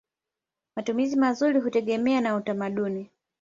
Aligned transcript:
Matumizi 0.75 1.15
mazuri 1.15 1.59
hutegemea 1.59 2.21
na 2.21 2.35
utamaduni. 2.35 3.09